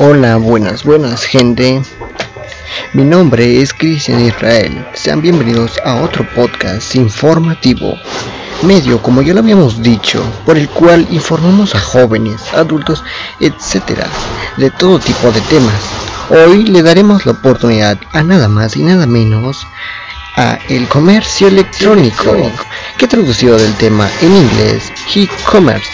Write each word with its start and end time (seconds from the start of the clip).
Hola, 0.00 0.36
buenas, 0.36 0.84
buenas 0.84 1.24
gente. 1.24 1.82
Mi 2.92 3.02
nombre 3.02 3.60
es 3.60 3.74
Cristian 3.74 4.24
Israel. 4.24 4.86
Sean 4.94 5.20
bienvenidos 5.20 5.76
a 5.84 5.96
otro 5.96 6.24
podcast 6.36 6.94
informativo, 6.94 7.96
medio 8.62 9.02
como 9.02 9.22
ya 9.22 9.34
lo 9.34 9.40
habíamos 9.40 9.82
dicho, 9.82 10.22
por 10.46 10.56
el 10.56 10.68
cual 10.68 11.04
informamos 11.10 11.74
a 11.74 11.80
jóvenes, 11.80 12.54
adultos, 12.54 13.02
etcétera, 13.40 14.06
de 14.56 14.70
todo 14.70 15.00
tipo 15.00 15.32
de 15.32 15.40
temas. 15.40 15.82
Hoy 16.30 16.62
le 16.66 16.82
daremos 16.82 17.26
la 17.26 17.32
oportunidad 17.32 17.98
a 18.12 18.22
nada 18.22 18.46
más 18.46 18.76
y 18.76 18.84
nada 18.84 19.04
menos 19.04 19.66
a 20.36 20.60
el 20.68 20.86
comercio 20.86 21.48
electrónico, 21.48 22.36
que 22.96 23.08
traducido 23.08 23.58
del 23.58 23.74
tema 23.74 24.08
en 24.22 24.36
inglés, 24.36 24.92
e-commerce 25.16 25.90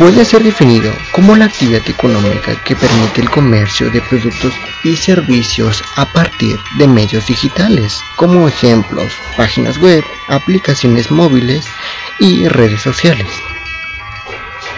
puede 0.00 0.24
ser 0.24 0.42
definido 0.42 0.90
como 1.12 1.36
la 1.36 1.44
actividad 1.44 1.86
económica 1.86 2.54
que 2.64 2.74
permite 2.74 3.20
el 3.20 3.28
comercio 3.28 3.90
de 3.90 4.00
productos 4.00 4.54
y 4.82 4.96
servicios 4.96 5.84
a 5.94 6.06
partir 6.06 6.58
de 6.78 6.88
medios 6.88 7.26
digitales, 7.26 8.00
como 8.16 8.48
ejemplos, 8.48 9.12
páginas 9.36 9.76
web, 9.76 10.02
aplicaciones 10.28 11.10
móviles 11.10 11.66
y 12.18 12.48
redes 12.48 12.80
sociales. 12.80 13.26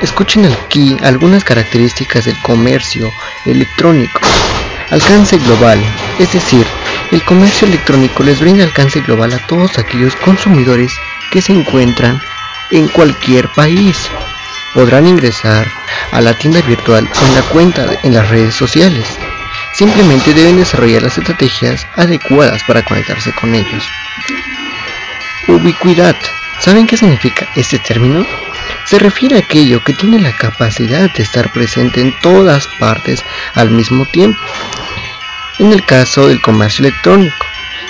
Escuchen 0.00 0.44
aquí 0.46 0.96
algunas 1.04 1.44
características 1.44 2.24
del 2.24 2.36
comercio 2.42 3.08
electrónico. 3.46 4.20
Alcance 4.90 5.38
global, 5.38 5.80
es 6.18 6.32
decir, 6.32 6.66
el 7.12 7.24
comercio 7.24 7.68
electrónico 7.68 8.24
les 8.24 8.40
brinda 8.40 8.64
alcance 8.64 9.00
global 9.02 9.32
a 9.32 9.46
todos 9.46 9.78
aquellos 9.78 10.16
consumidores 10.16 10.92
que 11.30 11.40
se 11.40 11.52
encuentran 11.52 12.20
en 12.72 12.88
cualquier 12.88 13.48
país 13.50 14.10
podrán 14.74 15.06
ingresar 15.06 15.66
a 16.10 16.20
la 16.20 16.34
tienda 16.34 16.60
virtual 16.62 17.08
con 17.08 17.34
la 17.34 17.42
cuenta 17.42 17.86
en 18.02 18.14
las 18.14 18.28
redes 18.28 18.54
sociales. 18.54 19.06
Simplemente 19.72 20.34
deben 20.34 20.56
desarrollar 20.56 21.02
las 21.02 21.16
estrategias 21.18 21.86
adecuadas 21.96 22.62
para 22.64 22.84
conectarse 22.84 23.32
con 23.32 23.54
ellos. 23.54 23.84
Ubicuidad. 25.48 26.16
¿Saben 26.60 26.86
qué 26.86 26.96
significa 26.96 27.48
este 27.56 27.78
término? 27.78 28.24
Se 28.84 28.98
refiere 28.98 29.36
a 29.36 29.40
aquello 29.40 29.82
que 29.82 29.94
tiene 29.94 30.20
la 30.20 30.36
capacidad 30.36 31.10
de 31.12 31.22
estar 31.22 31.50
presente 31.52 32.00
en 32.00 32.14
todas 32.20 32.68
partes 32.78 33.24
al 33.54 33.70
mismo 33.70 34.06
tiempo. 34.06 34.40
En 35.58 35.72
el 35.72 35.84
caso 35.84 36.28
del 36.28 36.40
comercio 36.40 36.84
electrónico, 36.86 37.46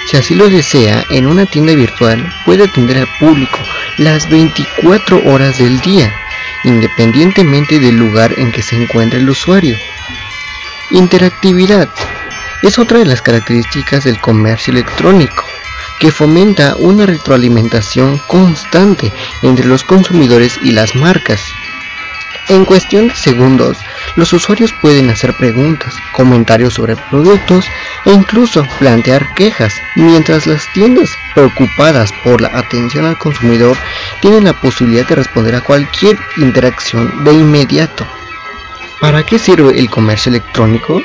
si 0.07 0.17
así 0.17 0.35
lo 0.35 0.49
desea, 0.49 1.05
en 1.11 1.27
una 1.27 1.47
tienda 1.47 1.75
virtual 1.75 2.33
puede 2.45 2.65
atender 2.65 2.99
al 2.99 3.09
público 3.19 3.59
las 3.99 4.29
24 4.29 5.23
horas 5.25 5.59
del 5.59 5.81
día 5.81 6.13
independientemente 6.65 7.79
del 7.79 7.97
lugar 7.97 8.35
en 8.39 8.53
que 8.53 8.63
se 8.63 8.77
encuentre 8.77 9.21
el 9.21 9.31
usuario. 9.31 9.77
Interactividad 10.91 11.89
es 12.63 12.79
otra 12.79 12.99
de 12.99 13.07
las 13.07 13.23
características 13.23 14.05
del 14.05 14.21
comercio 14.21 14.73
electrónico, 14.73 15.45
que 15.99 16.13
fomenta 16.13 16.77
una 16.77 17.07
retroalimentación 17.07 18.19
constante 18.27 19.13
entre 19.43 19.67
los 19.67 19.85
consumidores 19.85 20.59
y 20.63 20.73
las 20.73 20.95
marcas. 20.95 21.41
En 22.49 22.65
cuestión 22.65 23.09
de 23.09 23.15
segundos, 23.15 23.79
los 24.17 24.33
usuarios 24.33 24.73
pueden 24.83 25.11
hacer 25.11 25.33
preguntas, 25.35 25.95
comentarios 26.13 26.75
sobre 26.75 26.97
productos 26.97 27.67
e 28.05 28.13
incluso 28.13 28.67
plantear 28.79 29.33
quejas, 29.35 29.75
mientras 29.95 30.47
las 30.47 30.67
tiendas 30.73 31.11
preocupadas 31.35 32.13
por 32.25 32.41
la 32.41 32.49
atención 32.49 33.07
al 33.07 33.17
consumidor 33.17 33.77
tienen 34.23 34.45
la 34.45 34.59
posibilidad 34.59 35.07
de 35.07 35.17
responder 35.17 35.57
a 35.57 35.61
cualquier 35.61 36.17
interacción 36.37 37.25
de 37.25 37.33
inmediato. 37.33 38.07
¿Para 39.01 39.27
qué 39.27 39.37
sirve 39.39 39.79
el 39.79 39.91
comercio 39.91 40.31
electrónico? 40.31 41.03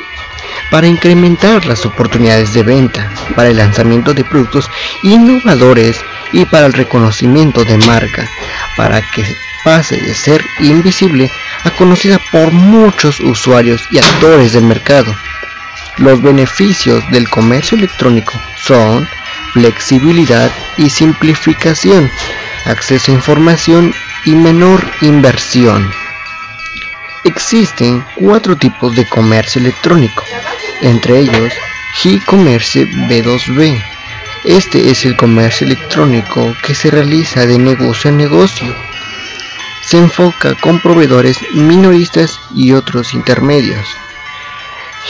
Para 0.70 0.88
incrementar 0.88 1.66
las 1.66 1.84
oportunidades 1.86 2.54
de 2.54 2.62
venta, 2.62 3.12
para 3.36 3.50
el 3.50 3.58
lanzamiento 3.58 4.14
de 4.14 4.24
productos 4.24 4.70
innovadores 5.02 6.00
y 6.32 6.46
para 6.46 6.68
el 6.68 6.74
reconocimiento 6.74 7.64
de 7.66 7.78
marca, 7.80 8.30
para 8.78 9.02
que 9.02 9.26
pase 9.64 9.98
de 9.98 10.14
ser 10.14 10.46
invisible 10.60 11.32
a 11.64 11.72
conocida 11.72 12.20
por 12.32 12.52
muchos 12.52 13.20
usuarios 13.20 13.82
y 13.90 13.98
actores 13.98 14.54
del 14.54 14.66
mercado. 14.66 15.14
Los 15.98 16.22
beneficios 16.22 17.04
del 17.10 17.28
comercio 17.28 17.80
electrónico 17.80 18.34
son 18.62 19.08
flexibilidad 19.54 20.52
y 20.78 20.92
simplificación, 20.92 22.12
acceso 22.68 23.12
a 23.12 23.16
información 23.16 23.94
y 24.26 24.36
menor 24.36 24.84
inversión. 25.02 25.92
Existen 27.24 28.06
cuatro 28.16 28.56
tipos 28.56 28.96
de 28.96 29.08
comercio 29.10 29.62
electrónico, 29.62 30.24
entre 30.82 31.20
ellos 31.20 31.54
e-commerce 32.04 32.86
B2B. 32.86 33.84
Este 34.44 34.90
es 34.90 35.06
el 35.06 35.18
comercio 35.18 35.66
electrónico 35.68 36.56
que 36.64 36.76
se 36.76 36.92
realiza 36.92 37.46
de 37.46 37.58
negocio 37.58 38.12
a 38.12 38.14
negocio 38.14 38.76
se 39.88 39.98
enfoca 39.98 40.54
con 40.56 40.82
proveedores 40.82 41.38
minoristas 41.54 42.42
y 42.54 42.74
otros 42.74 43.14
intermedios. 43.14 43.88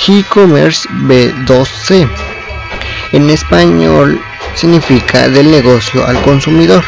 E-commerce 0.07 0.87
B2C. 0.89 2.07
En 3.11 3.29
español 3.31 4.21
significa 4.53 5.29
del 5.29 5.49
negocio 5.49 6.05
al 6.05 6.21
consumidor. 6.21 6.85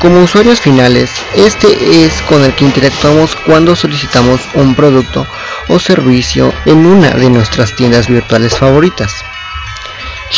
Como 0.00 0.22
usuarios 0.22 0.60
finales, 0.60 1.10
este 1.34 2.04
es 2.04 2.22
con 2.22 2.44
el 2.44 2.54
que 2.54 2.64
interactuamos 2.64 3.34
cuando 3.34 3.74
solicitamos 3.74 4.40
un 4.54 4.76
producto 4.76 5.26
o 5.66 5.80
servicio 5.80 6.52
en 6.66 6.86
una 6.86 7.10
de 7.10 7.28
nuestras 7.28 7.74
tiendas 7.74 8.06
virtuales 8.06 8.56
favoritas. 8.56 9.12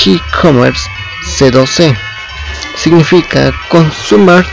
E-commerce 0.06 0.88
C2C 1.38 1.94
significa 2.74 3.52
consumer 3.68 4.46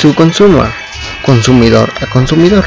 to 0.00 0.14
consumer 0.14 0.70
consumidor 1.24 1.90
a 2.02 2.06
consumidor. 2.06 2.66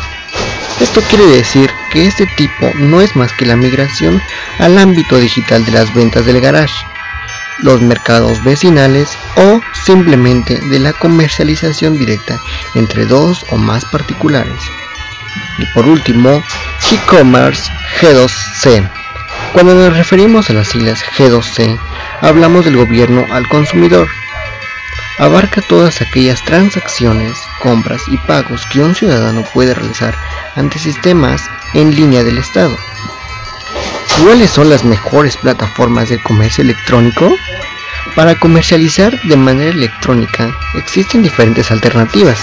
Esto 0.79 0.99
quiere 1.01 1.27
decir 1.27 1.69
que 1.91 2.07
este 2.07 2.25
tipo 2.35 2.71
no 2.75 3.01
es 3.01 3.15
más 3.15 3.31
que 3.33 3.45
la 3.45 3.55
migración 3.55 4.19
al 4.57 4.79
ámbito 4.79 5.17
digital 5.17 5.63
de 5.63 5.73
las 5.73 5.93
ventas 5.93 6.25
del 6.25 6.41
garage, 6.41 6.73
los 7.59 7.81
mercados 7.81 8.43
vecinales 8.43 9.09
o 9.35 9.61
simplemente 9.85 10.59
de 10.59 10.79
la 10.79 10.93
comercialización 10.93 11.97
directa 11.97 12.39
entre 12.75 13.05
dos 13.05 13.45
o 13.51 13.57
más 13.57 13.85
particulares. 13.85 14.61
Y 15.57 15.65
por 15.73 15.87
último, 15.87 16.43
e-commerce 16.93 17.71
G2C. 17.99 18.89
Cuando 19.53 19.73
nos 19.73 19.95
referimos 19.95 20.49
a 20.49 20.53
las 20.53 20.67
siglas 20.67 21.03
G2C, 21.03 21.79
hablamos 22.21 22.65
del 22.65 22.77
gobierno 22.77 23.25
al 23.31 23.47
consumidor, 23.47 24.07
abarca 25.17 25.61
todas 25.61 26.01
aquellas 26.01 26.43
transacciones, 26.45 27.37
compras 27.61 28.01
y 28.07 28.17
pagos 28.17 28.65
que 28.67 28.81
un 28.81 28.95
ciudadano 28.95 29.43
puede 29.53 29.73
realizar 29.73 30.15
ante 30.55 30.79
sistemas 30.79 31.41
en 31.73 31.95
línea 31.95 32.23
del 32.23 32.37
Estado. 32.37 32.77
¿Cuáles 34.21 34.51
son 34.51 34.69
las 34.69 34.83
mejores 34.83 35.37
plataformas 35.37 36.09
de 36.09 36.21
comercio 36.21 36.63
electrónico? 36.63 37.35
Para 38.15 38.39
comercializar 38.39 39.19
de 39.23 39.35
manera 39.35 39.71
electrónica 39.71 40.55
existen 40.75 41.23
diferentes 41.23 41.71
alternativas 41.71 42.37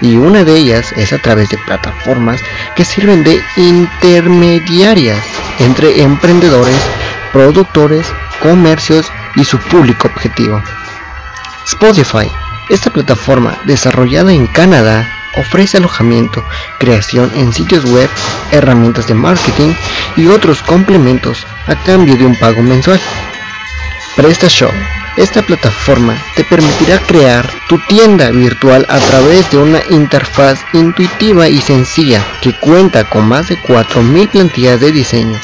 y 0.00 0.16
una 0.16 0.44
de 0.44 0.56
ellas 0.56 0.92
es 0.96 1.12
a 1.12 1.18
través 1.18 1.48
de 1.48 1.58
plataformas 1.58 2.40
que 2.76 2.84
sirven 2.84 3.24
de 3.24 3.42
intermediarias 3.56 5.24
entre 5.58 6.02
emprendedores, 6.02 6.80
productores, 7.32 8.06
comercios 8.40 9.10
y 9.34 9.44
su 9.44 9.58
público 9.58 10.08
objetivo. 10.08 10.62
Spotify, 11.66 12.30
esta 12.68 12.90
plataforma 12.90 13.58
desarrollada 13.64 14.32
en 14.32 14.46
Canadá, 14.46 15.17
ofrece 15.36 15.76
alojamiento, 15.76 16.44
creación 16.78 17.30
en 17.34 17.52
sitios 17.52 17.84
web, 17.84 18.08
herramientas 18.52 19.06
de 19.06 19.14
marketing 19.14 19.72
y 20.16 20.28
otros 20.28 20.62
complementos 20.62 21.46
a 21.66 21.76
cambio 21.84 22.16
de 22.16 22.26
un 22.26 22.36
pago 22.36 22.62
mensual. 22.62 23.00
PrestaShop. 24.16 24.72
Esta 25.16 25.42
plataforma 25.42 26.16
te 26.36 26.44
permitirá 26.44 26.98
crear 27.00 27.48
tu 27.68 27.78
tienda 27.88 28.30
virtual 28.30 28.86
a 28.88 28.98
través 28.98 29.50
de 29.50 29.58
una 29.58 29.80
interfaz 29.90 30.64
intuitiva 30.72 31.48
y 31.48 31.60
sencilla 31.60 32.24
que 32.40 32.56
cuenta 32.60 33.02
con 33.10 33.26
más 33.26 33.48
de 33.48 33.56
4.000 33.56 34.28
plantillas 34.28 34.80
de 34.80 34.92
diseño. 34.92 35.38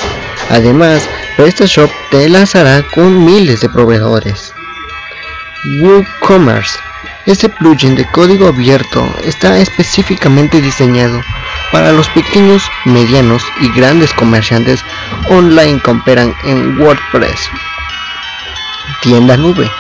Además, 0.50 1.09
PrestaShop 1.37 1.91
te 2.11 2.29
lanzará 2.29 2.85
con 2.94 3.25
miles 3.25 3.61
de 3.62 3.69
proveedores. 3.69 4.53
WooCommerce. 5.81 6.84
Este 7.26 7.49
plugin 7.49 7.94
de 7.94 8.05
código 8.05 8.49
abierto 8.49 9.03
está 9.25 9.56
específicamente 9.59 10.61
diseñado 10.61 11.23
para 11.73 11.91
los 11.91 12.06
pequeños, 12.11 12.62
medianos 12.85 13.43
y 13.62 13.71
grandes 13.71 14.12
comerciantes 14.12 14.85
online 15.31 15.81
que 15.82 15.91
operan 15.91 16.35
en 16.44 16.79
WordPress. 16.79 17.49
Tienda 19.00 19.38
Nube. 19.38 19.71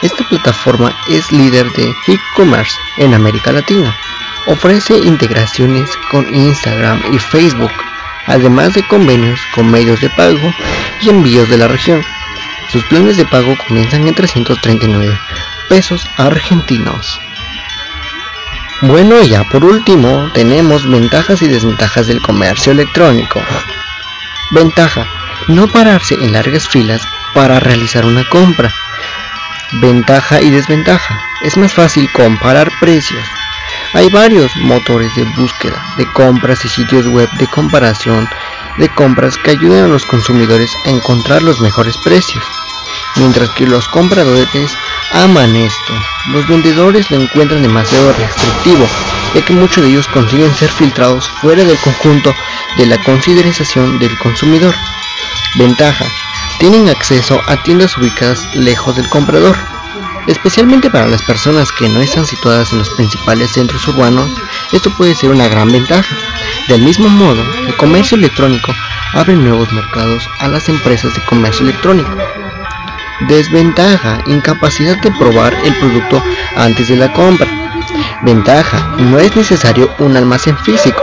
Esta 0.00 0.26
plataforma 0.30 0.96
es 1.06 1.30
líder 1.30 1.70
de 1.72 1.94
e-commerce 2.08 2.74
en 2.96 3.12
América 3.12 3.52
Latina. 3.52 3.94
Ofrece 4.46 4.96
integraciones 4.96 5.90
con 6.10 6.34
Instagram 6.34 7.02
y 7.12 7.18
Facebook, 7.18 7.72
además 8.26 8.72
de 8.72 8.86
convenios 8.86 9.40
con 9.54 9.70
medios 9.70 10.00
de 10.00 10.08
pago 10.08 10.54
y 11.02 11.10
envíos 11.10 11.50
de 11.50 11.58
la 11.58 11.68
región. 11.68 12.02
Sus 12.72 12.82
planes 12.84 13.18
de 13.18 13.26
pago 13.26 13.54
comienzan 13.68 14.08
en 14.08 14.14
339 14.14 15.18
pesos 15.68 16.06
argentinos. 16.16 17.20
Bueno, 18.82 19.22
ya 19.22 19.44
por 19.44 19.64
último 19.64 20.30
tenemos 20.34 20.88
ventajas 20.88 21.40
y 21.42 21.48
desventajas 21.48 22.06
del 22.06 22.20
comercio 22.20 22.72
electrónico. 22.72 23.40
Ventaja, 24.50 25.06
no 25.48 25.68
pararse 25.68 26.14
en 26.14 26.32
largas 26.32 26.68
filas 26.68 27.02
para 27.32 27.60
realizar 27.60 28.04
una 28.04 28.28
compra. 28.28 28.72
Ventaja 29.72 30.40
y 30.40 30.50
desventaja, 30.50 31.20
es 31.42 31.56
más 31.56 31.72
fácil 31.72 32.10
comparar 32.12 32.70
precios. 32.78 33.24
Hay 33.94 34.10
varios 34.10 34.54
motores 34.56 35.14
de 35.14 35.24
búsqueda 35.36 35.94
de 35.96 36.06
compras 36.12 36.64
y 36.64 36.68
sitios 36.68 37.06
web 37.06 37.30
de 37.38 37.46
comparación 37.46 38.28
de 38.78 38.88
compras 38.88 39.36
que 39.38 39.52
ayudan 39.52 39.84
a 39.84 39.88
los 39.88 40.04
consumidores 40.04 40.70
a 40.84 40.90
encontrar 40.90 41.42
los 41.42 41.60
mejores 41.60 41.96
precios. 41.98 42.44
Mientras 43.16 43.50
que 43.50 43.66
los 43.66 43.86
compradores 43.88 44.76
aman 45.12 45.54
esto, 45.54 45.94
los 46.32 46.46
vendedores 46.48 47.10
lo 47.10 47.20
encuentran 47.20 47.62
demasiado 47.62 48.12
restrictivo, 48.12 48.86
ya 49.34 49.44
que 49.44 49.52
muchos 49.52 49.84
de 49.84 49.90
ellos 49.90 50.08
consiguen 50.08 50.52
ser 50.54 50.70
filtrados 50.70 51.28
fuera 51.40 51.64
del 51.64 51.78
conjunto 51.78 52.34
de 52.76 52.86
la 52.86 52.98
consideración 53.04 53.98
del 54.00 54.18
consumidor. 54.18 54.74
Ventaja, 55.56 56.04
tienen 56.58 56.88
acceso 56.88 57.40
a 57.46 57.62
tiendas 57.62 57.96
ubicadas 57.96 58.52
lejos 58.54 58.96
del 58.96 59.08
comprador, 59.08 59.56
especialmente 60.26 60.90
para 60.90 61.06
las 61.06 61.22
personas 61.22 61.70
que 61.70 61.88
no 61.88 62.00
están 62.00 62.26
situadas 62.26 62.72
en 62.72 62.78
los 62.78 62.90
principales 62.90 63.52
centros 63.52 63.86
urbanos, 63.86 64.30
esto 64.72 64.90
puede 64.90 65.14
ser 65.14 65.30
una 65.30 65.46
gran 65.46 65.70
ventaja. 65.70 66.16
Del 66.66 66.82
mismo 66.82 67.08
modo, 67.08 67.44
el 67.66 67.76
comercio 67.76 68.16
electrónico 68.16 68.74
abre 69.12 69.36
nuevos 69.36 69.72
mercados 69.72 70.28
a 70.40 70.48
las 70.48 70.68
empresas 70.68 71.14
de 71.14 71.24
comercio 71.26 71.64
electrónico. 71.64 72.10
Desventaja, 73.20 74.22
incapacidad 74.26 74.96
de 75.00 75.10
probar 75.12 75.54
el 75.64 75.74
producto 75.76 76.22
antes 76.56 76.88
de 76.88 76.96
la 76.96 77.12
compra. 77.12 77.46
Ventaja, 78.22 78.94
no 78.98 79.18
es 79.18 79.34
necesario 79.36 79.90
un 79.98 80.16
almacén 80.16 80.56
físico. 80.58 81.02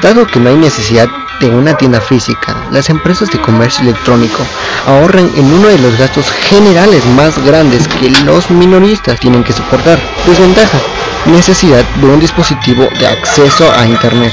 Dado 0.00 0.26
que 0.26 0.40
no 0.40 0.48
hay 0.48 0.56
necesidad 0.56 1.08
de 1.40 1.48
una 1.48 1.76
tienda 1.76 2.00
física, 2.00 2.56
las 2.70 2.88
empresas 2.90 3.30
de 3.30 3.40
comercio 3.40 3.82
electrónico 3.82 4.46
ahorran 4.86 5.30
en 5.36 5.52
uno 5.52 5.68
de 5.68 5.78
los 5.78 5.98
gastos 5.98 6.30
generales 6.30 7.04
más 7.06 7.38
grandes 7.44 7.88
que 7.88 8.10
los 8.24 8.50
minoristas 8.50 9.18
tienen 9.20 9.44
que 9.44 9.52
soportar. 9.52 10.00
Desventaja, 10.26 10.78
necesidad 11.26 11.84
de 11.96 12.06
un 12.06 12.20
dispositivo 12.20 12.88
de 12.98 13.06
acceso 13.06 13.70
a 13.76 13.86
Internet. 13.86 14.32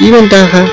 Y 0.00 0.10
ventaja, 0.10 0.64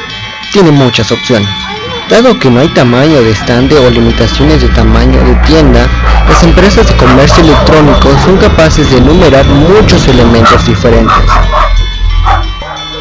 tiene 0.54 0.72
muchas 0.72 1.12
opciones. 1.12 1.69
Dado 2.10 2.40
que 2.40 2.50
no 2.50 2.60
hay 2.60 2.68
tamaño 2.70 3.22
de 3.22 3.32
estante 3.32 3.78
o 3.78 3.90
limitaciones 3.90 4.62
de 4.62 4.68
tamaño 4.70 5.24
de 5.24 5.36
tienda, 5.46 5.88
las 6.28 6.44
empresas 6.44 6.88
de 6.88 6.96
comercio 6.98 7.44
electrónico 7.44 8.10
son 8.26 8.38
capaces 8.38 8.90
de 8.90 8.98
enumerar 8.98 9.46
muchos 9.46 10.08
elementos 10.08 10.66
diferentes. 10.66 11.16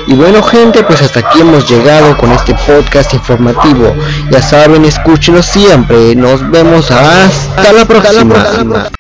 Y 0.07 0.15
bueno 0.15 0.43
gente, 0.43 0.85
pues 0.85 1.01
hasta 1.01 1.21
aquí 1.21 1.41
hemos 1.41 1.69
llegado 1.69 2.17
con 2.19 2.33
este 2.33 2.55
podcast 2.55 3.15
informativo. 3.15 3.95
Ya 4.31 4.43
saben, 4.43 4.85
escúchenos 4.85 5.47
siempre. 5.47 6.15
Nos 6.15 6.49
vemos 6.51 6.91
hasta 6.91 7.73
la 7.73 7.87
próxima. 7.87 8.91